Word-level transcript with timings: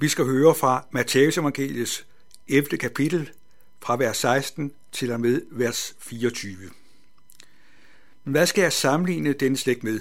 Vi 0.00 0.08
skal 0.08 0.24
høre 0.24 0.54
fra 0.54 0.84
Matthæus 0.90 1.38
evangeliets 1.38 2.06
11. 2.48 2.78
kapitel 2.78 3.30
fra 3.80 3.96
vers 3.96 4.16
16 4.16 4.72
til 4.92 5.12
og 5.12 5.20
med 5.20 5.42
vers 5.50 5.94
24. 5.98 6.56
Men 8.24 8.32
hvad 8.32 8.46
skal 8.46 8.62
jeg 8.62 8.72
sammenligne 8.72 9.32
denne 9.32 9.56
slægt 9.56 9.84
med? 9.84 10.00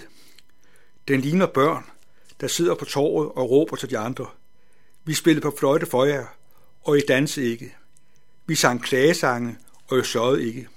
Den 1.07 1.21
ligner 1.21 1.45
børn, 1.45 1.85
der 2.41 2.47
sidder 2.47 2.75
på 2.75 2.85
torvet 2.85 3.31
og 3.31 3.49
råber 3.49 3.75
til 3.75 3.89
de 3.89 3.97
andre. 3.97 4.27
Vi 5.03 5.13
spillede 5.13 5.41
på 5.41 5.55
fløjte 5.59 5.85
for 5.85 6.05
jer, 6.05 6.25
og 6.81 6.97
I 6.97 7.01
dansede 7.07 7.45
ikke. 7.45 7.75
Vi 8.45 8.55
sang 8.55 8.83
klagesange, 8.83 9.57
og 9.87 9.99
I 9.99 10.03
sørgede 10.03 10.47
ikke. 10.47 10.67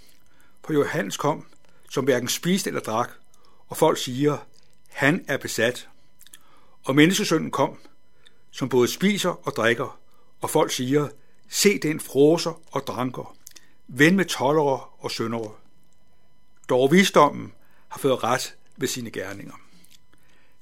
For 0.64 0.72
Johannes 0.72 1.16
kom, 1.16 1.46
som 1.90 2.04
hverken 2.04 2.28
spiste 2.28 2.70
eller 2.70 2.80
drak, 2.80 3.10
og 3.68 3.76
folk 3.76 3.98
siger, 3.98 4.46
han 4.88 5.24
er 5.28 5.36
besat. 5.36 5.88
Og 6.84 6.96
menneskesønnen 6.96 7.50
kom, 7.50 7.78
som 8.52 8.68
både 8.68 8.88
spiser 8.88 9.46
og 9.46 9.52
drikker, 9.56 9.98
og 10.40 10.50
folk 10.50 10.72
siger, 10.72 11.08
se 11.48 11.78
den 11.78 12.00
froser 12.00 12.60
og 12.70 12.86
dranker, 12.86 13.36
ven 13.88 14.16
med 14.16 14.24
tollere 14.24 14.80
og 14.98 15.10
syndere. 15.10 15.50
Dog 16.68 16.92
visdommen 16.92 17.52
har 17.88 17.98
fået 17.98 18.24
ret 18.24 18.56
ved 18.76 18.88
sine 18.88 19.10
gerninger. 19.10 19.54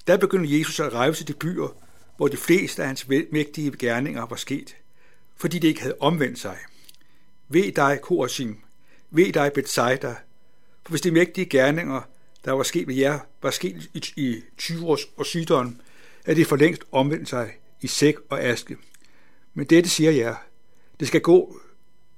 Der 0.07 0.17
begyndte 0.17 0.59
Jesus 0.59 0.81
at 0.81 0.93
rejse 0.93 1.21
til 1.21 1.29
de 1.29 1.39
byer, 1.39 1.69
hvor 2.17 2.29
de 2.29 2.37
fleste 2.37 2.83
af 2.83 2.87
hans 2.87 3.09
mægtige 3.09 3.77
gerninger 3.77 4.27
var 4.27 4.37
sket, 4.37 4.77
fordi 5.37 5.59
de 5.59 5.67
ikke 5.67 5.83
havde 5.83 5.97
omvendt 6.01 6.39
sig. 6.39 6.59
Ved 7.49 7.73
dig, 7.73 7.99
Korasim, 8.03 8.61
ved 9.11 9.33
dig, 9.33 9.53
Bethsaida, 9.55 10.15
for 10.83 10.91
hvis 10.91 11.01
de 11.01 11.11
mægtige 11.11 11.47
gerninger, 11.47 12.01
der 12.45 12.53
var 12.53 12.63
sket 12.63 12.89
ved 12.89 12.95
jer, 12.95 13.19
var 13.43 13.51
sket 13.51 13.91
i, 14.17 14.43
Tyros 14.59 15.01
og 15.17 15.27
Sidon, 15.27 15.81
er 16.25 16.35
det 16.35 16.47
for 16.47 16.57
længst 16.57 16.83
omvendt 16.93 17.29
sig 17.29 17.60
i 17.81 17.87
sæk 17.87 18.15
og 18.29 18.41
aske. 18.41 18.77
Men 19.55 19.67
dette 19.67 19.91
siger 19.91 20.11
jer, 20.11 20.35
det 21.01 21.09
skal 21.09 21.21
gå 21.21 21.61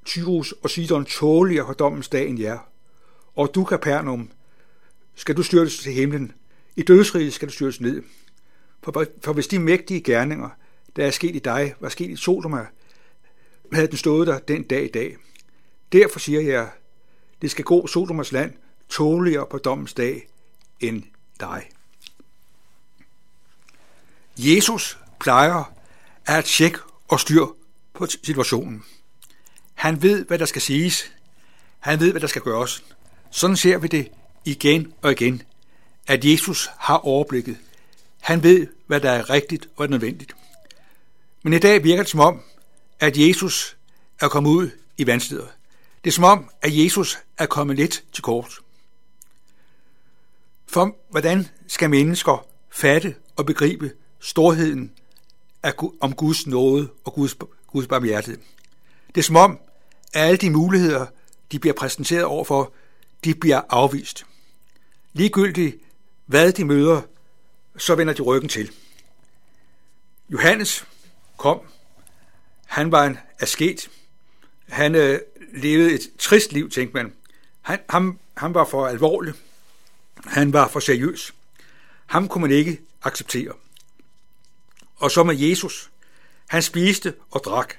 Tyros 0.04 0.52
og 0.52 0.70
Sidon 0.70 1.04
tåligere 1.04 1.66
for 1.66 1.72
dommens 1.72 2.08
dag 2.08 2.28
end 2.28 2.40
jer. 2.40 2.58
Og 3.34 3.54
du, 3.54 3.64
Kapernaum, 3.64 4.30
skal 5.14 5.36
du 5.36 5.42
styrtes 5.42 5.78
til 5.78 5.92
himlen. 5.92 6.32
I 6.76 6.82
dødsriget 6.82 7.32
skal 7.32 7.48
du 7.48 7.52
styrtes 7.52 7.80
ned. 7.80 8.02
For, 8.82 9.06
for 9.24 9.32
hvis 9.32 9.46
de 9.46 9.58
mægtige 9.58 10.00
gerninger, 10.00 10.48
der 10.96 11.06
er 11.06 11.10
sket 11.10 11.36
i 11.36 11.38
dig, 11.38 11.74
var 11.80 11.88
sket 11.88 12.10
i 12.10 12.16
Sodoma, 12.16 12.66
havde 13.72 13.86
den 13.86 13.96
stået 13.96 14.26
der 14.26 14.38
den 14.38 14.62
dag 14.62 14.84
i 14.84 14.90
dag. 14.90 15.16
Derfor 15.92 16.18
siger 16.18 16.40
jeg, 16.40 16.70
det 17.42 17.50
skal 17.50 17.64
gå 17.64 17.86
Sodomas 17.86 18.32
land 18.32 18.54
tåligere 18.88 19.46
på 19.50 19.58
dommens 19.58 19.94
dag 19.94 20.28
end 20.80 21.02
dig. 21.40 21.70
Jesus 24.36 24.98
plejer 25.22 25.72
at 26.26 26.44
tjekke 26.44 26.78
og 27.08 27.20
styr 27.20 27.46
på 27.94 28.06
situationen. 28.06 28.84
Han 29.74 30.02
ved, 30.02 30.24
hvad 30.24 30.38
der 30.38 30.46
skal 30.46 30.62
siges. 30.62 31.12
Han 31.78 32.00
ved, 32.00 32.10
hvad 32.10 32.20
der 32.20 32.26
skal 32.26 32.42
gøres. 32.42 32.84
Sådan 33.30 33.56
ser 33.56 33.78
vi 33.78 33.88
det 33.88 34.08
igen 34.44 34.92
og 35.02 35.12
igen, 35.12 35.42
at 36.06 36.24
Jesus 36.24 36.70
har 36.78 36.96
overblikket. 36.96 37.56
Han 38.20 38.42
ved, 38.42 38.66
hvad 38.86 39.00
der 39.00 39.10
er 39.10 39.30
rigtigt 39.30 39.68
og 39.76 39.88
nødvendigt. 39.88 40.36
Men 41.42 41.52
i 41.52 41.58
dag 41.58 41.84
virker 41.84 42.02
det 42.02 42.10
som 42.10 42.20
om, 42.20 42.40
at 43.00 43.16
Jesus 43.16 43.76
er 44.20 44.28
kommet 44.28 44.50
ud 44.50 44.70
i 44.98 45.06
vanskeligheder. 45.06 45.50
Det 46.04 46.10
er 46.10 46.14
som 46.14 46.24
om, 46.24 46.50
at 46.62 46.78
Jesus 46.78 47.18
er 47.38 47.46
kommet 47.46 47.76
lidt 47.76 48.04
til 48.12 48.22
kort. 48.22 48.58
For 50.66 50.96
hvordan 51.10 51.48
skal 51.66 51.90
mennesker 51.90 52.46
fatte 52.70 53.14
og 53.36 53.46
begribe 53.46 53.92
storheden 54.20 54.92
af, 55.62 55.72
om 56.00 56.14
Guds 56.14 56.46
nåde 56.46 56.88
og 57.04 57.14
Guds, 57.14 57.36
Guds 57.66 57.86
barmhjertighed? 57.86 58.40
Det 59.08 59.20
er 59.20 59.22
som 59.22 59.36
om, 59.36 59.58
at 60.12 60.22
alle 60.22 60.36
de 60.36 60.50
muligheder, 60.50 61.06
de 61.52 61.58
bliver 61.58 61.74
præsenteret 61.74 62.24
overfor, 62.24 62.72
de 63.24 63.34
bliver 63.34 63.60
afvist. 63.68 64.26
Ligegyldigt 65.12 65.76
hvad 66.26 66.52
de 66.52 66.64
møder, 66.64 67.02
så 67.76 67.94
vender 67.94 68.14
de 68.14 68.22
ryggen 68.22 68.48
til. 68.48 68.70
Johannes 70.30 70.86
kom. 71.36 71.60
Han 72.66 72.92
var 72.92 73.04
en 73.04 73.18
asket. 73.40 73.90
Han 74.68 74.94
øh, 74.94 75.20
levede 75.54 75.92
et 75.94 76.00
trist 76.18 76.52
liv, 76.52 76.70
tænkte 76.70 76.94
man. 76.94 77.12
Han, 77.62 77.78
ham, 77.90 78.18
han 78.36 78.54
var 78.54 78.64
for 78.64 78.86
alvorlig. 78.86 79.34
Han 80.24 80.52
var 80.52 80.68
for 80.68 80.80
seriøs. 80.80 81.34
Ham 82.06 82.28
kunne 82.28 82.42
man 82.42 82.50
ikke 82.50 82.80
acceptere. 83.02 83.52
Og 85.02 85.10
så 85.10 85.22
med 85.22 85.36
Jesus. 85.36 85.90
Han 86.48 86.62
spiste 86.62 87.14
og 87.30 87.40
drak. 87.44 87.74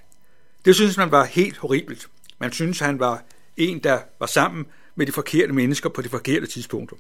Det 0.66 0.76
synes 0.76 0.98
man 0.98 1.12
var 1.12 1.26
helt 1.26 1.58
horribelt. 1.58 2.10
Man 2.40 2.52
synes, 2.52 2.80
han 2.80 3.00
var 3.00 3.24
en, 3.58 3.80
der 3.80 4.00
var 4.20 4.26
sammen 4.26 4.66
med 4.96 5.06
de 5.06 5.12
forkerte 5.12 5.54
mennesker 5.54 5.90
på 5.90 6.02
de 6.02 6.10
forkerte 6.10 6.48
tidspunkter. 6.48 6.96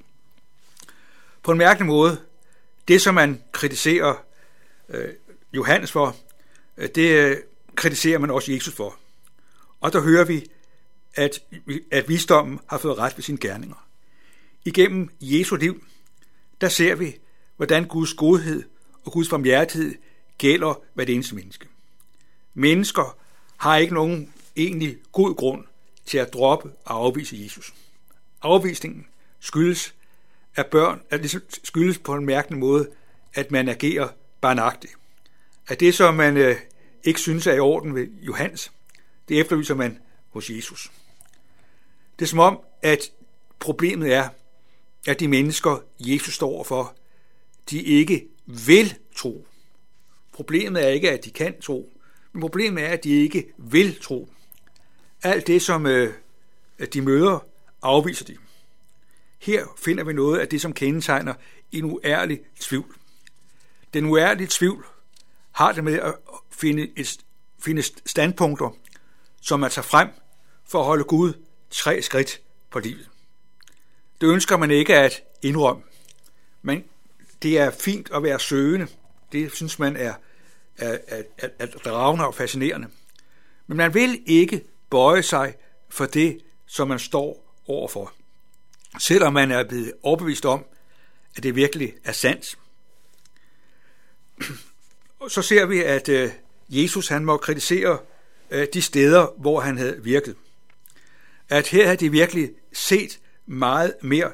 På 1.43 1.51
en 1.51 1.57
mærkelig 1.57 1.85
måde, 1.85 2.21
det 2.87 3.01
som 3.01 3.15
man 3.15 3.41
kritiserer 3.51 4.25
øh, 4.89 5.09
Johannes 5.53 5.91
for, 5.91 6.15
øh, 6.77 6.89
det 6.95 7.09
øh, 7.09 7.37
kritiserer 7.75 8.17
man 8.17 8.31
også 8.31 8.51
Jesus 8.51 8.73
for. 8.73 8.95
Og 9.81 9.93
der 9.93 10.01
hører 10.01 10.25
vi, 10.25 10.45
at, 11.15 11.39
at 11.91 12.09
visdommen 12.09 12.59
har 12.67 12.77
fået 12.77 12.97
ret 12.97 13.17
ved 13.17 13.23
sine 13.23 13.37
gerninger. 13.37 13.87
Igennem 14.65 15.09
Jesu 15.21 15.55
liv, 15.55 15.83
der 16.61 16.69
ser 16.69 16.95
vi, 16.95 17.15
hvordan 17.57 17.85
Guds 17.87 18.13
godhed 18.13 18.63
og 19.05 19.11
Guds 19.11 19.29
formhjertighed 19.29 19.95
gælder 20.37 20.81
hvert 20.93 21.09
eneste 21.09 21.35
menneske. 21.35 21.67
Mennesker 22.53 23.17
har 23.57 23.77
ikke 23.77 23.93
nogen 23.93 24.33
egentlig 24.55 24.97
god 25.11 25.35
grund 25.35 25.65
til 26.05 26.17
at 26.17 26.33
droppe 26.33 26.71
og 26.85 26.95
afvise 26.95 27.39
Jesus. 27.43 27.73
Afvisningen 28.41 29.05
skyldes, 29.39 29.95
at 30.55 30.67
børn 30.67 31.01
at 31.09 31.23
det 31.23 31.41
skyldes 31.63 31.97
på 31.97 32.13
en 32.13 32.25
mærkelig 32.25 32.59
måde, 32.59 32.89
at 33.33 33.51
man 33.51 33.69
agerer 33.69 34.09
barnagtigt. 34.41 34.93
At 35.67 35.79
det, 35.79 35.95
som 35.95 36.13
man 36.13 36.37
øh, 36.37 36.55
ikke 37.03 37.19
synes 37.19 37.47
er 37.47 37.53
i 37.53 37.59
orden 37.59 37.95
ved 37.95 38.07
Johannes, 38.21 38.71
det 39.29 39.39
efterlyser 39.39 39.75
man 39.75 39.99
hos 40.29 40.49
Jesus. 40.49 40.91
Det 42.19 42.25
er 42.25 42.29
som 42.29 42.39
om, 42.39 42.59
at 42.81 43.11
problemet 43.59 44.13
er, 44.13 44.29
at 45.07 45.19
de 45.19 45.27
mennesker, 45.27 45.77
Jesus 45.99 46.33
står 46.33 46.63
for, 46.63 46.95
de 47.69 47.81
ikke 47.81 48.27
vil 48.45 48.95
tro. 49.15 49.47
Problemet 50.33 50.83
er 50.83 50.87
ikke, 50.87 51.11
at 51.11 51.25
de 51.25 51.31
kan 51.31 51.61
tro, 51.61 51.89
men 52.31 52.41
problemet 52.41 52.83
er, 52.83 52.87
at 52.87 53.03
de 53.03 53.09
ikke 53.09 53.53
vil 53.57 53.99
tro. 54.01 54.29
Alt 55.23 55.47
det, 55.47 55.61
som 55.61 55.85
øh, 55.85 56.13
de 56.93 57.01
møder, 57.01 57.45
afviser 57.81 58.25
de. 58.25 58.37
Her 59.39 59.65
finder 59.77 60.03
vi 60.03 60.13
noget 60.13 60.39
af 60.39 60.47
det, 60.47 60.61
som 60.61 60.73
kendetegner 60.73 61.33
en 61.71 61.85
uærlig 61.85 62.41
tvivl. 62.59 62.95
Den 63.93 64.05
uærlige 64.05 64.47
tvivl 64.51 64.85
har 65.51 65.71
det 65.71 65.83
med 65.83 65.93
at 65.93 66.15
finde, 66.51 66.87
et, 66.95 67.17
finde 67.59 67.83
standpunkter, 68.05 68.77
som 69.41 69.59
man 69.59 69.71
tager 69.71 69.83
frem 69.83 70.09
for 70.65 70.79
at 70.79 70.85
holde 70.85 71.03
Gud 71.03 71.33
tre 71.69 72.01
skridt 72.01 72.41
på 72.69 72.79
livet. 72.79 73.09
Det 74.21 74.27
ønsker 74.27 74.57
man 74.57 74.71
ikke 74.71 74.97
at 74.97 75.23
indrømme, 75.41 75.83
men 76.61 76.83
det 77.41 77.57
er 77.59 77.71
fint 77.71 78.11
at 78.11 78.23
være 78.23 78.39
søgende. 78.39 78.87
Det 79.33 79.55
synes 79.55 79.79
man 79.79 79.95
er, 79.95 80.13
er, 80.77 80.97
er, 81.07 81.23
er, 81.37 81.49
er 81.59 81.65
dragende 81.65 82.27
og 82.27 82.35
fascinerende. 82.35 82.87
Men 83.67 83.77
man 83.77 83.93
vil 83.93 84.21
ikke 84.25 84.63
bøje 84.89 85.23
sig 85.23 85.55
for 85.89 86.05
det, 86.05 86.39
som 86.65 86.87
man 86.87 86.99
står 86.99 87.55
overfor 87.67 88.13
selvom 88.99 89.33
man 89.33 89.51
er 89.51 89.63
blevet 89.63 89.93
overbevist 90.03 90.45
om, 90.45 90.65
at 91.35 91.43
det 91.43 91.55
virkelig 91.55 91.93
er 92.03 92.11
sandt. 92.11 92.57
Så 95.27 95.41
ser 95.41 95.65
vi, 95.65 95.83
at 95.83 96.09
øh, 96.09 96.29
Jesus 96.69 97.07
han 97.07 97.25
må 97.25 97.37
kritisere 97.37 97.97
øh, 98.51 98.67
de 98.73 98.81
steder, 98.81 99.27
hvor 99.37 99.59
han 99.59 99.77
havde 99.77 100.03
virket. 100.03 100.35
At 101.49 101.67
her 101.67 101.85
havde 101.85 101.97
de 101.97 102.11
virkelig 102.11 102.51
set 102.73 103.19
meget 103.45 103.93
mere 104.01 104.31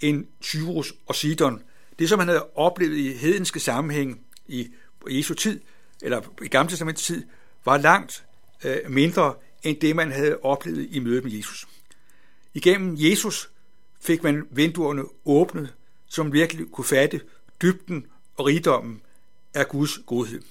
end 0.00 0.26
Tyrus 0.40 0.94
og 1.06 1.14
Sidon. 1.14 1.62
Det, 1.98 2.08
som 2.08 2.18
han 2.18 2.28
havde 2.28 2.46
oplevet 2.54 2.96
i 2.96 3.12
hedenske 3.12 3.60
sammenhæng 3.60 4.20
i 4.52 4.74
Jesu 5.08 5.34
tid, 5.34 5.60
eller 6.02 6.20
i 6.42 6.48
Gamle 6.48 6.70
Testamentets 6.70 7.06
tid, 7.06 7.24
var 7.64 7.76
langt 7.76 8.24
øh, 8.64 8.76
mindre 8.88 9.34
end 9.62 9.80
det, 9.80 9.96
man 9.96 10.12
havde 10.12 10.38
oplevet 10.42 10.88
i 10.90 10.98
mødet 10.98 11.24
med 11.24 11.32
Jesus. 11.32 11.68
Igennem 12.54 12.96
Jesus 12.98 13.50
fik 14.00 14.22
man 14.22 14.46
vinduerne 14.50 15.02
åbnet, 15.24 15.74
som 16.06 16.32
virkelig 16.32 16.66
kunne 16.72 16.84
fatte 16.84 17.20
dybden 17.62 18.06
og 18.36 18.46
rigdommen 18.46 19.00
af 19.54 19.68
Guds 19.68 19.98
godhed. 20.06 20.42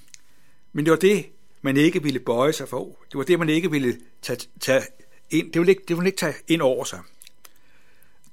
Men 0.74 0.86
det 0.86 0.92
var 0.92 0.98
det, 0.98 1.26
man 1.62 1.78
ikke 1.78 2.04
ville 2.04 2.20
bøje 2.20 2.54
sig 2.54 2.70
for. 2.70 2.86
Det 3.12 3.18
var 3.18 3.24
det, 3.24 3.40
man 3.40 3.50
ikke 3.50 3.72
ville 3.72 4.00
tage, 4.22 4.40
tage 4.60 4.82
ind. 5.30 5.54
Det 5.54 5.60
ville 5.60 5.72
ikke, 5.72 5.84
det 5.88 5.98
ville 5.98 6.08
ikke 6.08 6.20
tage 6.20 6.36
ind 6.48 6.62
over 6.62 6.84
sig. 6.84 7.00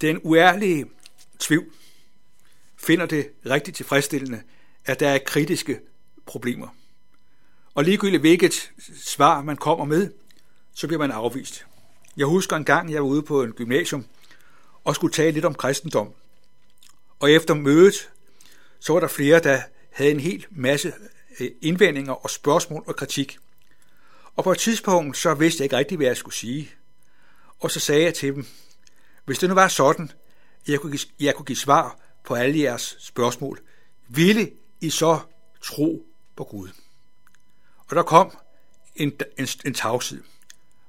Den 0.01 0.21
uærlige 0.23 0.87
tvivl 1.39 1.73
finder 2.77 3.07
det 3.07 3.31
rigtig 3.47 3.75
tilfredsstillende, 3.75 4.43
at 4.85 5.01
der 5.01 5.09
er 5.09 5.19
kritiske 5.19 5.81
problemer. 6.27 6.69
Og 7.75 7.85
ligegyldigt 7.85 8.21
hvilket 8.21 8.71
svar 9.05 9.43
man 9.43 9.57
kommer 9.57 9.85
med, 9.85 10.11
så 10.75 10.87
bliver 10.87 10.99
man 10.99 11.11
afvist. 11.11 11.67
Jeg 12.17 12.27
husker 12.27 12.57
en 12.57 12.65
gang, 12.65 12.93
jeg 12.93 13.03
var 13.03 13.09
ude 13.09 13.23
på 13.23 13.43
en 13.43 13.53
gymnasium 13.53 14.07
og 14.85 14.95
skulle 14.95 15.13
tale 15.13 15.31
lidt 15.31 15.45
om 15.45 15.55
kristendom. 15.55 16.13
Og 17.19 17.31
efter 17.31 17.55
mødet, 17.55 18.11
så 18.81 18.93
var 18.93 19.01
der 19.01 19.09
flere, 19.09 19.41
der 19.41 19.61
havde 19.91 20.11
en 20.11 20.21
hel 20.21 20.47
masse 20.51 20.93
øh, 21.41 21.51
indvendinger 21.63 22.13
og 22.13 22.31
spørgsmål 22.31 22.85
og 22.87 22.97
kritik. 22.97 23.39
Og 24.37 24.45
på 24.45 24.53
et 24.53 24.59
tidspunkt, 24.59 25.17
så 25.17 25.35
vidste 25.35 25.61
jeg 25.61 25.65
ikke 25.65 25.77
rigtigt, 25.77 25.99
hvad 25.99 26.07
jeg 26.07 26.17
skulle 26.17 26.35
sige. 26.35 26.71
Og 27.59 27.71
så 27.71 27.81
sagde 27.81 28.03
jeg 28.03 28.15
til 28.15 28.35
dem, 28.35 28.47
hvis 29.25 29.39
det 29.39 29.49
nu 29.49 29.55
var 29.55 29.69
sådan, 29.69 30.13
at 30.63 30.69
jeg 30.69 30.81
kunne 30.81 30.93
give, 30.93 31.09
jeg 31.21 31.35
kunne 31.35 31.47
give 31.47 31.57
svar 31.57 31.99
på 32.25 32.35
alle 32.35 32.59
jeres 32.61 32.97
spørgsmål, 33.01 33.61
ville 34.09 34.51
i 34.81 34.91
så 34.91 35.21
tro 35.63 36.07
på 36.37 36.45
Gud? 36.45 36.69
Og 37.89 37.97
der 37.97 38.03
kom 38.03 38.39
en, 38.97 39.13
en, 39.39 39.49
en 39.65 39.75
tavshed. 39.75 40.23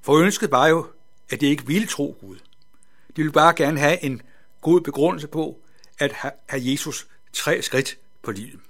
For 0.02 0.16
ønsket 0.16 0.50
var 0.50 0.66
jo, 0.66 0.86
at 1.30 1.40
de 1.40 1.46
ikke 1.46 1.66
ville 1.66 1.86
tro 1.86 2.16
Gud. 2.20 2.36
De 3.08 3.16
ville 3.16 3.32
bare 3.32 3.54
gerne 3.54 3.80
have 3.80 4.04
en 4.04 4.22
god 4.60 4.80
begrundelse 4.80 5.26
på, 5.26 5.60
at 5.98 6.12
have 6.46 6.72
Jesus 6.72 7.06
tre 7.32 7.62
skridt 7.62 7.98
på 8.22 8.30
livet. 8.30 8.60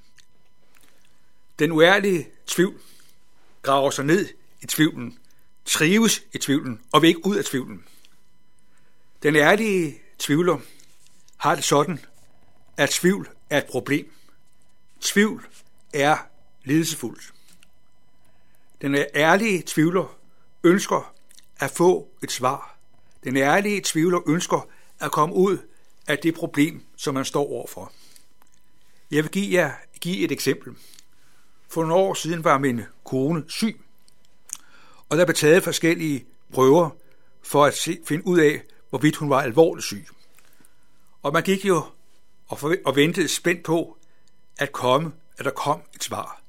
Den 1.58 1.72
uærlige 1.72 2.28
tvivl 2.46 2.80
graver 3.62 3.90
sig 3.90 4.04
ned 4.04 4.28
i 4.62 4.66
tvivlen, 4.66 5.18
trives 5.64 6.22
i 6.32 6.38
tvivlen 6.38 6.80
og 6.92 7.02
vil 7.02 7.08
ikke 7.08 7.26
ud 7.26 7.36
af 7.36 7.44
tvivlen. 7.44 7.84
Den 9.22 9.36
ærlige 9.36 10.00
tvivler 10.18 10.58
har 11.36 11.54
det 11.54 11.64
sådan, 11.64 12.00
at 12.76 12.90
tvivl 12.90 13.28
er 13.50 13.58
et 13.58 13.66
problem. 13.66 14.12
Tvivl 15.00 15.46
er 15.94 16.16
lidelsefuldt. 16.64 17.32
Den 18.82 18.94
ærlige 19.14 19.62
tvivler 19.66 20.18
ønsker 20.64 21.14
at 21.60 21.70
få 21.70 22.08
et 22.22 22.32
svar. 22.32 22.76
Den 23.24 23.36
ærlige 23.36 23.80
tvivler 23.84 24.20
ønsker 24.28 24.68
at 25.00 25.12
komme 25.12 25.34
ud 25.34 25.58
af 26.06 26.18
det 26.18 26.34
problem, 26.34 26.82
som 26.96 27.14
man 27.14 27.24
står 27.24 27.50
overfor. 27.50 27.92
Jeg 29.10 29.24
vil 29.24 29.30
give 29.30 29.60
jer 29.60 29.72
give 30.00 30.24
et 30.24 30.32
eksempel. 30.32 30.74
For 31.68 31.80
nogle 31.80 31.94
år 31.94 32.14
siden 32.14 32.44
var 32.44 32.58
min 32.58 32.80
kone 33.04 33.44
syg, 33.48 33.80
og 35.08 35.18
der 35.18 35.24
blev 35.24 35.34
taget 35.34 35.64
forskellige 35.64 36.26
prøver 36.52 36.90
for 37.42 37.64
at 37.64 37.76
se, 37.76 37.98
finde 38.06 38.26
ud 38.26 38.40
af, 38.40 38.62
hvorvidt 38.90 39.16
hun 39.16 39.30
var 39.30 39.42
alvorligt 39.42 39.86
syg. 39.86 40.06
Og 41.22 41.32
man 41.32 41.42
gik 41.42 41.64
jo 41.64 41.84
og, 42.48 42.58
for, 42.58 42.74
og 42.84 42.96
ventede 42.96 43.28
spændt 43.28 43.62
på, 43.62 43.96
at 44.60 44.72
komme, 44.72 45.12
at 45.38 45.44
der 45.44 45.50
kom 45.50 45.82
et 45.94 46.04
svar. 46.04 46.40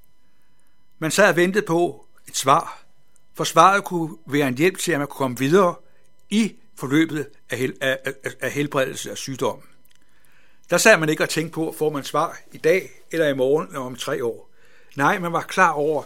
Man 1.00 1.12
sad 1.12 1.30
og 1.30 1.36
ventede 1.36 1.66
på 1.66 2.06
et 2.28 2.38
svar, 2.38 2.84
for 3.34 3.44
svaret 3.44 3.84
kunne 3.84 4.18
være 4.26 4.48
en 4.48 4.58
hjælp 4.58 4.78
til, 4.78 4.92
at 4.92 5.00
man 5.00 5.08
kunne 5.08 5.18
komme 5.18 5.38
videre 5.38 5.76
i 6.30 6.56
forløbet 6.76 7.30
af, 7.50 7.58
hel, 7.58 7.78
af, 7.82 8.00
af, 8.06 8.14
af 8.40 8.52
helbredelse 8.52 9.12
af 9.12 9.18
sygdommen. 9.18 9.66
Der 10.70 10.78
sad 10.78 10.98
man 10.98 11.10
ikke 11.10 11.24
og 11.24 11.30
tænkte 11.30 11.54
på, 11.54 11.76
får 11.78 11.90
man 11.90 12.04
svar 12.04 12.38
i 12.52 12.58
dag 12.58 12.90
eller 13.12 13.28
i 13.28 13.34
morgen 13.34 13.68
eller 13.68 13.80
om 13.80 13.96
tre 13.96 14.26
år. 14.26 14.50
Nej, 14.96 15.20
man 15.20 15.34
var 15.34 15.42
klar 15.42 15.72
over, 15.72 16.04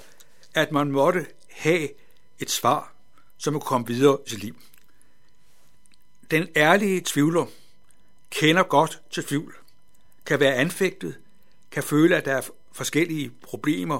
at 0.53 0.71
man 0.71 0.91
måtte 0.91 1.25
have 1.49 1.89
et 2.39 2.51
svar, 2.51 2.93
så 3.37 3.51
man 3.51 3.59
kunne 3.59 3.67
komme 3.67 3.87
videre 3.87 4.17
i 4.25 4.29
sit 4.29 4.39
liv. 4.39 4.55
Den 6.31 6.47
ærlige 6.55 7.01
tvivler 7.05 7.45
kender 8.29 8.63
godt 8.63 9.01
til 9.11 9.25
tvivl, 9.25 9.55
kan 10.25 10.39
være 10.39 10.55
anfægtet, 10.55 11.15
kan 11.75 11.83
føle, 11.83 12.15
at 12.17 12.25
der 12.25 12.33
er 12.33 12.41
forskellige 12.71 13.31
problemer, 13.43 13.99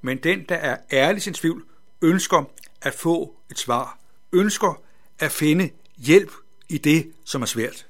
men 0.00 0.18
den, 0.18 0.44
der 0.48 0.54
er 0.54 0.76
ærlig 0.92 1.22
sin 1.22 1.34
tvivl, 1.34 1.64
ønsker 2.02 2.44
at 2.82 2.94
få 2.94 3.36
et 3.50 3.58
svar, 3.58 3.98
ønsker 4.32 4.82
at 5.18 5.32
finde 5.32 5.70
hjælp 5.96 6.32
i 6.68 6.78
det, 6.78 7.12
som 7.24 7.42
er 7.42 7.46
svært. 7.46 7.86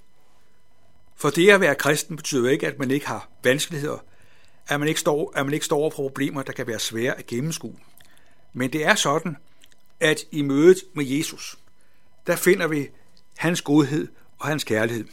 For 1.17 1.31
det 1.31 1.51
at 1.51 1.61
være 1.61 1.75
kristen 1.75 2.17
betyder 2.17 2.51
ikke, 2.51 2.67
at 2.67 2.79
man 2.79 2.91
ikke 2.91 3.07
har 3.07 3.29
vanskeligheder, 3.43 3.99
at 4.69 4.81
man 4.81 4.89
ikke 4.89 5.01
står, 5.01 5.33
at 5.37 5.47
man 5.47 5.55
ikke 5.55 5.67
står 5.67 5.79
over 5.79 5.91
for 5.91 5.97
problemer, 5.97 6.43
der 6.43 6.53
kan 6.53 6.67
være 6.67 6.79
svære 6.79 7.19
at 7.19 7.27
gennemskue. 7.27 7.77
Men 8.53 8.73
det 8.73 8.85
er 8.85 8.95
sådan, 8.95 9.37
at 10.01 10.21
i 10.31 10.43
mødet 10.43 10.79
med 10.95 11.05
Jesus, 11.05 11.59
der 12.27 12.37
finder 12.37 12.67
vi 12.67 12.89
hans 13.37 13.63
godhed 13.63 14.09
og 14.39 14.47
hans 14.47 14.65
kærlighed. 14.65 15.05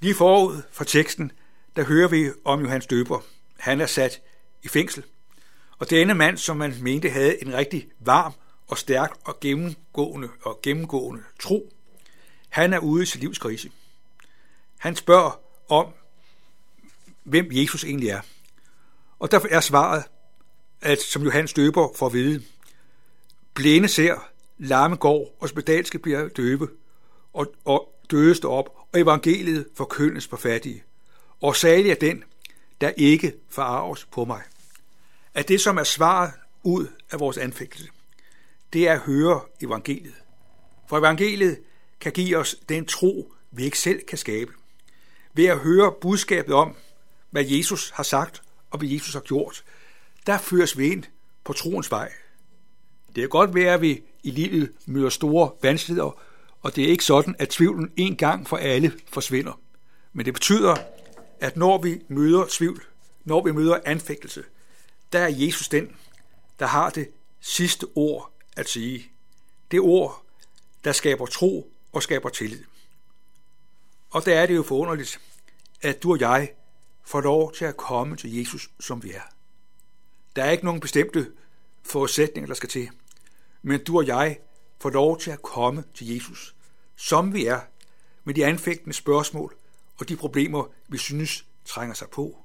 Lige 0.00 0.14
forud 0.14 0.62
for 0.70 0.84
teksten, 0.84 1.32
der 1.76 1.84
hører 1.84 2.08
vi 2.08 2.30
om 2.44 2.60
Johannes 2.60 2.86
Døber. 2.86 3.20
Han 3.58 3.80
er 3.80 3.86
sat 3.86 4.20
i 4.62 4.68
fængsel. 4.68 5.04
Og 5.78 5.90
denne 5.90 6.14
mand, 6.14 6.36
som 6.36 6.56
man 6.56 6.74
mente 6.80 7.10
havde 7.10 7.42
en 7.42 7.54
rigtig 7.54 7.88
varm 8.00 8.32
og 8.68 8.78
stærk 8.78 9.12
og 9.24 9.40
gennemgående 9.40 10.28
og 10.42 10.60
gennemgående 10.62 11.22
tro, 11.40 11.72
han 12.48 12.72
er 12.72 12.78
ude 12.78 13.02
i 13.02 13.06
sit 13.06 13.20
livskrise. 13.20 13.70
Han 14.78 14.96
spørger 14.96 15.40
om, 15.68 15.86
hvem 17.22 17.48
Jesus 17.50 17.84
egentlig 17.84 18.08
er. 18.08 18.20
Og 19.18 19.30
derfor 19.30 19.48
er 19.50 19.60
svaret, 19.60 20.04
at 20.80 21.00
som 21.00 21.22
Johannes 21.22 21.52
døber 21.52 21.88
får 21.96 22.06
at 22.06 22.12
vide, 22.12 22.42
blinde 23.54 23.88
ser, 23.88 24.28
larme 24.58 24.96
går, 24.96 25.36
og 25.40 25.48
spedalske 25.48 25.98
bliver 25.98 26.28
døve, 26.28 26.68
og, 27.32 27.54
og 27.64 27.94
døde 28.10 28.34
står 28.34 28.58
op, 28.58 28.76
og 28.92 29.00
evangeliet 29.00 29.66
forkyndes 29.74 30.28
på 30.28 30.36
fattige. 30.36 30.84
Og 31.42 31.56
salig 31.56 31.90
er 31.90 31.94
den, 31.94 32.24
der 32.80 32.90
ikke 32.96 33.34
forarves 33.48 34.04
på 34.04 34.24
mig. 34.24 34.42
At 35.34 35.48
det, 35.48 35.60
som 35.60 35.78
er 35.78 35.84
svaret 35.84 36.32
ud 36.62 36.86
af 37.10 37.20
vores 37.20 37.38
anfægtelse, 37.38 37.88
det 38.72 38.88
er 38.88 38.92
at 38.92 39.00
høre 39.00 39.40
evangeliet. 39.62 40.14
For 40.88 40.98
evangeliet 40.98 41.58
kan 42.00 42.12
give 42.12 42.36
os 42.36 42.56
den 42.68 42.86
tro, 42.86 43.32
vi 43.50 43.64
ikke 43.64 43.78
selv 43.78 44.00
kan 44.08 44.18
skabe. 44.18 44.52
Ved 45.34 45.46
at 45.46 45.58
høre 45.58 45.92
budskabet 46.00 46.54
om, 46.54 46.76
hvad 47.30 47.44
Jesus 47.44 47.90
har 47.90 48.02
sagt 48.02 48.42
og 48.70 48.78
hvad 48.78 48.88
Jesus 48.88 49.14
har 49.14 49.20
gjort, 49.20 49.64
der 50.26 50.38
føres 50.38 50.78
vi 50.78 50.92
ind 50.92 51.04
på 51.44 51.52
troens 51.52 51.90
vej. 51.90 52.12
Det 53.06 53.22
kan 53.22 53.28
godt 53.28 53.54
være, 53.54 53.74
at 53.74 53.80
vi 53.80 54.02
i 54.22 54.30
livet 54.30 54.72
møder 54.86 55.08
store 55.08 55.50
vanskeligheder, 55.62 56.20
og 56.62 56.76
det 56.76 56.84
er 56.84 56.88
ikke 56.88 57.04
sådan, 57.04 57.36
at 57.38 57.48
tvivlen 57.48 57.92
en 57.96 58.16
gang 58.16 58.48
for 58.48 58.56
alle 58.56 58.92
forsvinder. 59.08 59.60
Men 60.12 60.26
det 60.26 60.34
betyder, 60.34 60.76
at 61.42 61.56
når 61.56 61.78
vi 61.78 62.02
møder 62.08 62.46
tvivl, 62.50 62.84
når 63.24 63.44
vi 63.44 63.52
møder 63.52 63.80
anfægtelse, 63.84 64.44
der 65.12 65.18
er 65.18 65.28
Jesus 65.28 65.68
den, 65.68 65.96
der 66.58 66.66
har 66.66 66.90
det 66.90 67.10
sidste 67.40 67.86
ord 67.94 68.32
at 68.56 68.68
sige. 68.68 69.12
Det 69.70 69.80
ord, 69.80 70.22
der 70.84 70.92
skaber 70.92 71.26
tro 71.26 71.72
og 71.92 72.02
skaber 72.02 72.28
tillid. 72.28 72.64
Og 74.10 74.24
der 74.24 74.40
er 74.40 74.46
det 74.46 74.56
jo 74.56 74.62
forunderligt, 74.62 75.20
at 75.80 76.02
du 76.02 76.12
og 76.12 76.20
jeg 76.20 76.52
får 77.04 77.20
lov 77.20 77.52
til 77.52 77.64
at 77.64 77.76
komme 77.76 78.16
til 78.16 78.36
Jesus, 78.36 78.70
som 78.80 79.02
vi 79.02 79.10
er. 79.10 79.34
Der 80.36 80.44
er 80.44 80.50
ikke 80.50 80.64
nogen 80.64 80.80
bestemte 80.80 81.32
forudsætninger, 81.82 82.46
der 82.46 82.54
skal 82.54 82.68
til. 82.68 82.90
Men 83.62 83.84
du 83.84 83.98
og 83.98 84.06
jeg 84.06 84.38
får 84.80 84.90
lov 84.90 85.18
til 85.20 85.30
at 85.30 85.42
komme 85.42 85.84
til 85.94 86.14
Jesus, 86.14 86.54
som 86.96 87.34
vi 87.34 87.46
er, 87.46 87.60
med 88.24 88.34
de 88.34 88.46
anfægtende 88.46 88.94
spørgsmål 88.94 89.56
og 89.98 90.08
de 90.08 90.16
problemer, 90.16 90.64
vi 90.88 90.98
synes 90.98 91.44
trænger 91.64 91.94
sig 91.94 92.08
på. 92.08 92.44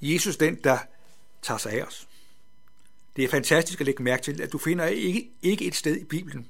Jesus 0.00 0.36
den, 0.36 0.54
der 0.64 0.78
tager 1.42 1.58
sig 1.58 1.72
af 1.72 1.82
os. 1.82 2.08
Det 3.16 3.24
er 3.24 3.28
fantastisk 3.28 3.80
at 3.80 3.86
lægge 3.86 4.02
mærke 4.02 4.22
til, 4.22 4.42
at 4.42 4.52
du 4.52 4.58
finder 4.58 4.86
ikke, 4.86 5.30
ikke 5.42 5.64
et 5.64 5.74
sted 5.74 5.96
i 5.96 6.04
Bibelen, 6.04 6.48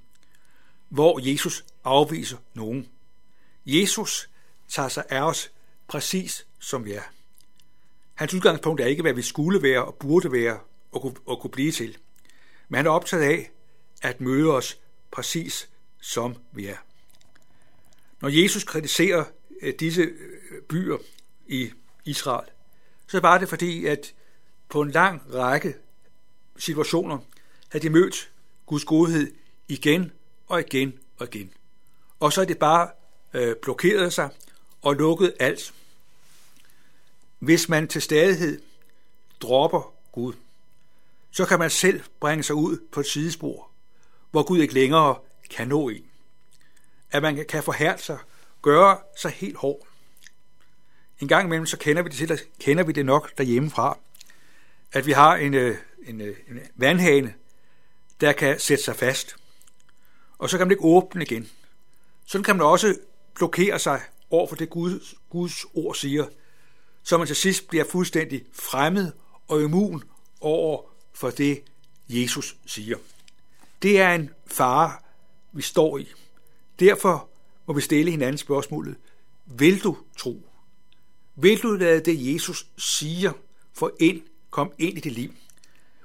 hvor 0.88 1.30
Jesus 1.30 1.64
afviser 1.85 2.37
nogen. 2.54 2.88
Jesus 3.66 4.30
tager 4.68 4.88
sig 4.88 5.04
af 5.08 5.20
os 5.20 5.50
præcis 5.88 6.46
som 6.58 6.85
vi 6.85 6.92
er. 6.92 7.02
Hans 8.14 8.35
udgangspunkt 8.35 8.80
er 8.80 8.87
ikke, 8.87 9.02
hvad 9.02 9.12
vi 9.12 9.23
skulle 9.23 9.62
være 9.62 9.85
og 9.85 9.94
burde 9.94 10.32
være 10.32 10.61
og 10.92 11.00
kunne, 11.00 11.14
og 11.26 11.40
kunne 11.40 11.50
blive 11.50 11.73
til. 11.73 11.99
Men 12.68 12.76
han 12.76 12.87
er 12.87 12.90
optaget 12.90 13.23
af 13.23 13.50
at 14.02 14.20
møde 14.20 14.50
os 14.50 14.78
præcis 15.11 15.68
som 16.00 16.37
vi 16.52 16.66
er. 16.66 16.76
Når 18.20 18.42
Jesus 18.42 18.64
kritiserer 18.64 19.25
Øh, 19.66 19.75
disse 19.80 20.02
øh, 20.02 20.62
byer 20.68 20.99
i 21.46 21.73
Israel, 22.04 22.50
så 23.06 23.20
var 23.20 23.38
det 23.38 23.49
fordi, 23.49 23.87
at 23.87 24.14
på 24.68 24.80
en 24.80 24.90
lang 24.90 25.35
række 25.35 25.75
situationer 26.56 27.18
havde 27.68 27.82
de 27.82 27.90
mødt 27.90 28.30
Guds 28.66 28.85
godhed 28.85 29.32
igen 29.68 30.12
og 30.46 30.61
igen 30.61 30.99
og 31.16 31.35
igen. 31.35 31.52
Og 32.20 32.32
så 32.32 32.40
er 32.40 32.44
det 32.44 32.58
bare 32.58 32.90
øh, 33.35 33.56
blokeret 33.62 34.12
sig 34.12 34.28
og 34.82 34.94
lukket 34.94 35.35
alt. 35.40 35.75
Hvis 37.38 37.68
man 37.68 37.88
til 37.88 38.02
stadighed 38.02 38.62
dropper 39.40 39.94
Gud, 40.12 40.32
så 41.30 41.44
kan 41.44 41.58
man 41.58 41.70
selv 41.70 42.02
bringe 42.20 42.42
sig 42.42 42.54
ud 42.54 42.78
på 42.92 43.00
et 43.00 43.06
sidespor, 43.06 43.70
hvor 44.30 44.42
Gud 44.42 44.58
ikke 44.58 44.75
længere 44.75 45.18
kan 45.50 45.68
nå 45.68 45.88
en. 45.88 46.04
At 47.11 47.23
man 47.23 47.44
kan 47.49 47.62
forhærde 47.62 48.02
sig, 48.02 48.18
gøre 48.66 48.99
sig 49.16 49.30
helt 49.30 49.56
hård. 49.56 49.87
En 51.20 51.28
gang 51.28 51.46
imellem 51.46 51.66
så 51.66 51.78
kender 51.78 52.02
vi 52.02 52.08
det, 52.08 52.16
til, 52.16 52.40
kender 52.61 52.85
vi 52.85 52.92
det 52.92 53.06
nok 53.06 53.38
derhjemmefra. 53.38 53.99
at 54.92 55.06
vi 55.06 55.12
har 55.12 55.37
en, 55.37 55.54
øh, 55.54 55.76
en, 56.06 56.20
øh, 56.20 56.37
en 56.49 56.61
vandhane, 56.75 57.35
der 58.20 58.32
kan 58.32 58.58
sætte 58.58 58.85
sig 58.85 58.96
fast. 58.96 59.37
Og 60.38 60.50
så 60.50 60.58
kan 60.58 60.66
man 60.66 60.73
ikke 60.73 60.85
åbne 60.85 61.23
igen. 61.23 61.49
Sådan 62.26 62.44
kan 62.44 62.56
man 62.56 62.66
også 62.66 62.96
blokere 63.35 63.78
sig 63.78 64.00
over 64.30 64.46
for 64.46 64.56
det 64.56 64.70
Guds, 64.70 65.14
Guds 65.30 65.64
ord 65.75 65.94
siger, 65.94 66.26
så 67.02 67.18
man 67.18 67.26
til 67.26 67.37
sidst 67.37 67.68
bliver 67.68 67.85
fuldstændig 67.85 68.44
fremmed 68.52 69.12
og 69.49 69.62
immun 69.62 70.04
over 70.40 70.82
for 71.12 71.30
det, 71.30 71.62
Jesus 72.08 72.56
siger. 72.66 72.99
Det 73.82 74.00
er 74.00 74.14
en 74.14 74.30
fare, 74.46 74.92
vi 75.52 75.62
står 75.62 75.99
i. 75.99 76.08
Derfor 76.80 77.28
må 77.66 77.75
vi 77.75 77.80
stille 77.80 78.11
hinanden 78.11 78.38
spørgsmålet, 78.38 78.96
vil 79.46 79.82
du 79.82 79.96
tro? 80.18 80.49
Vil 81.37 81.62
du 81.62 81.73
lade 81.73 82.00
det, 82.00 82.35
Jesus 82.35 82.66
siger, 82.78 83.32
få 83.73 83.96
ind, 84.00 84.23
kom 84.50 84.73
ind 84.78 84.99
i 84.99 85.00
dit 85.00 85.12
liv? 85.12 85.35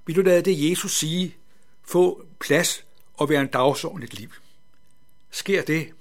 Vil 0.05 0.15
du 0.15 0.21
lade 0.21 0.41
det, 0.41 0.69
Jesus 0.69 0.97
sige, 0.97 1.35
få 1.83 2.25
plads 2.39 2.85
og 3.13 3.29
være 3.29 3.41
en 3.41 3.47
dagsorden 3.47 4.03
i 4.03 4.05
dit 4.05 4.19
liv? 4.19 4.29
Sker 5.31 5.63
det, 5.63 5.93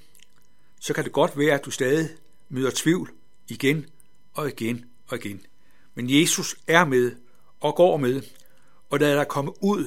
så 0.80 0.94
kan 0.94 1.04
det 1.04 1.12
godt 1.12 1.38
være, 1.38 1.54
at 1.54 1.64
du 1.64 1.70
stadig 1.70 2.08
møder 2.48 2.70
tvivl 2.74 3.10
igen 3.48 3.86
og 4.32 4.48
igen 4.48 4.84
og 5.06 5.16
igen. 5.16 5.40
Men 5.94 6.10
Jesus 6.10 6.56
er 6.66 6.84
med 6.84 7.12
og 7.60 7.74
går 7.74 7.96
med, 7.96 8.22
og 8.90 8.98
lader 8.98 9.16
dig 9.16 9.28
komme 9.28 9.62
ud 9.62 9.86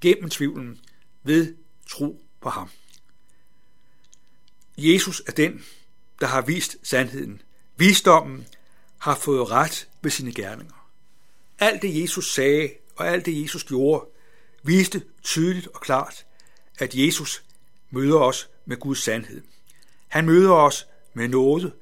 gennem 0.00 0.30
tvivlen 0.30 0.80
ved 1.22 1.54
tro 1.90 2.22
på 2.40 2.48
ham. 2.48 2.68
Jesus 4.78 5.22
er 5.26 5.32
den, 5.32 5.64
der 6.20 6.26
har 6.26 6.40
vist 6.40 6.76
sandheden. 6.82 7.42
Visdommen 7.76 8.46
har 8.98 9.14
fået 9.14 9.50
ret 9.50 9.88
ved 10.02 10.10
sine 10.10 10.32
gerninger. 10.32 10.90
Alt 11.58 11.82
det 11.82 12.02
Jesus 12.02 12.34
sagde 12.34 12.70
og 12.96 13.08
alt 13.08 13.26
det 13.26 13.42
Jesus 13.42 13.64
gjorde, 13.64 14.06
viste 14.62 15.02
tydeligt 15.22 15.66
og 15.66 15.80
klart, 15.80 16.26
at 16.78 16.94
Jesus 16.94 17.42
møder 17.90 18.18
os 18.18 18.48
med 18.64 18.76
Guds 18.76 18.98
sandhed. 18.98 19.42
Han 20.08 20.26
møder 20.26 20.52
os 20.52 20.86
med 21.14 21.28
noget. 21.28 21.72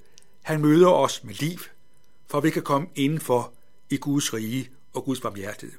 Han 0.43 0.61
møder 0.61 0.89
os 0.89 1.25
med 1.25 1.35
liv, 1.35 1.59
for 2.27 2.41
vi 2.41 2.51
kan 2.51 2.63
komme 2.63 2.89
indenfor 2.95 3.53
i 3.91 3.97
Guds 3.97 4.35
rige 4.35 4.71
og 4.93 5.05
Guds 5.05 5.21
barmhjertighed. 5.21 5.79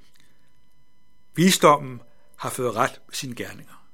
Visdommen 1.35 2.01
har 2.35 2.49
fået 2.49 2.75
ret 2.75 3.01
med 3.07 3.13
sine 3.13 3.35
gerninger. 3.35 3.87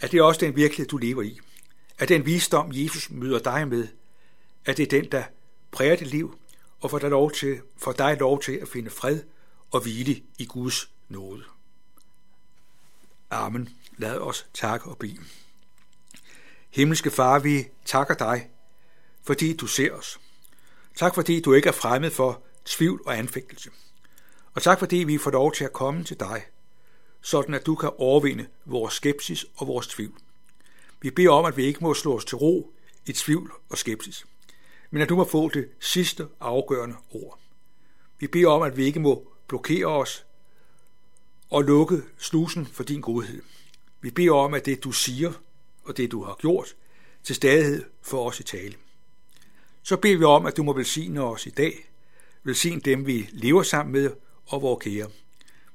Er 0.00 0.06
det 0.06 0.22
også 0.22 0.40
den 0.40 0.56
virkelighed, 0.56 0.88
du 0.88 0.96
lever 0.96 1.22
i? 1.22 1.40
At 2.02 2.08
den 2.08 2.26
visdom, 2.26 2.70
Jesus 2.72 3.10
møder 3.10 3.38
dig 3.38 3.68
med, 3.68 3.88
at 4.64 4.76
det 4.76 4.82
er 4.82 5.00
den, 5.00 5.12
der 5.12 5.24
præger 5.70 5.96
dit 5.96 6.06
liv 6.06 6.38
og 6.80 6.90
får 6.90 6.98
dig 6.98 7.10
lov 7.10 7.32
til, 7.32 7.60
får 7.76 7.92
dig 7.92 8.16
lov 8.16 8.42
til 8.42 8.52
at 8.52 8.68
finde 8.68 8.90
fred 8.90 9.20
og 9.70 9.80
hvile 9.80 10.22
i 10.38 10.44
Guds 10.44 10.90
nåde? 11.08 11.44
Amen. 13.30 13.68
Lad 13.96 14.18
os 14.18 14.46
takke 14.54 14.86
og 14.86 14.98
bede. 14.98 15.18
Himmelske 16.70 17.10
Far, 17.10 17.38
vi 17.38 17.68
takker 17.84 18.14
dig, 18.14 18.50
fordi 19.22 19.56
du 19.56 19.66
ser 19.66 19.92
os. 19.92 20.20
Tak 20.96 21.14
fordi 21.14 21.40
du 21.40 21.52
ikke 21.52 21.68
er 21.68 21.72
fremmed 21.72 22.10
for 22.10 22.42
tvivl 22.64 23.02
og 23.06 23.18
anfægtelse. 23.18 23.70
Og 24.54 24.62
tak 24.62 24.78
fordi 24.78 24.96
vi 24.96 25.18
får 25.18 25.30
lov 25.30 25.52
til 25.52 25.64
at 25.64 25.72
komme 25.72 26.04
til 26.04 26.20
dig, 26.20 26.42
sådan 27.20 27.54
at 27.54 27.66
du 27.66 27.74
kan 27.74 27.90
overvinde 27.98 28.46
vores 28.64 28.94
skepsis 28.94 29.46
og 29.56 29.66
vores 29.66 29.86
tvivl. 29.86 30.14
Vi 31.02 31.10
beder 31.10 31.30
om, 31.30 31.44
at 31.44 31.56
vi 31.56 31.64
ikke 31.64 31.80
må 31.80 31.94
slå 31.94 32.16
os 32.16 32.24
til 32.24 32.36
ro 32.36 32.72
i 33.06 33.12
tvivl 33.12 33.52
og 33.68 33.78
skepsis, 33.78 34.26
men 34.90 35.02
at 35.02 35.08
du 35.08 35.16
må 35.16 35.24
få 35.24 35.48
det 35.48 35.68
sidste 35.80 36.26
afgørende 36.40 36.96
ord. 37.10 37.38
Vi 38.18 38.26
beder 38.26 38.48
om, 38.48 38.62
at 38.62 38.76
vi 38.76 38.84
ikke 38.84 39.00
må 39.00 39.32
blokere 39.48 39.86
os 39.86 40.26
og 41.50 41.62
lukke 41.62 42.02
slusen 42.18 42.66
for 42.66 42.82
din 42.82 43.00
godhed. 43.00 43.42
Vi 44.00 44.10
beder 44.10 44.32
om, 44.32 44.54
at 44.54 44.66
det 44.66 44.84
du 44.84 44.92
siger 44.92 45.32
og 45.84 45.96
det 45.96 46.10
du 46.10 46.24
har 46.24 46.36
gjort, 46.40 46.76
til 47.22 47.34
stadighed 47.34 47.84
for 48.02 48.28
os 48.28 48.40
i 48.40 48.42
tale. 48.42 48.74
Så 49.82 49.96
beder 49.96 50.16
vi 50.16 50.24
om, 50.24 50.46
at 50.46 50.56
du 50.56 50.62
må 50.62 50.72
velsigne 50.72 51.22
os 51.24 51.46
i 51.46 51.50
dag, 51.50 51.90
velsigne 52.42 52.80
dem, 52.80 53.06
vi 53.06 53.28
lever 53.32 53.62
sammen 53.62 53.92
med, 53.92 54.10
og 54.46 54.62
vores 54.62 54.84
kære. 54.84 55.10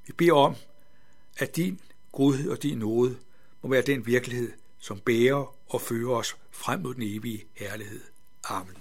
Vi 0.07 0.13
beder 0.13 0.33
om, 0.33 0.55
at 1.37 1.55
din 1.55 1.79
godhed 2.11 2.49
og 2.49 2.63
din 2.63 2.77
nåde 2.77 3.17
må 3.61 3.69
være 3.69 3.81
den 3.81 4.05
virkelighed, 4.05 4.51
som 4.79 4.99
bærer 4.99 5.55
og 5.67 5.81
fører 5.81 6.15
os 6.15 6.37
frem 6.51 6.79
mod 6.79 6.93
den 6.93 7.03
evige 7.03 7.45
herlighed. 7.55 8.01
Amen. 8.43 8.77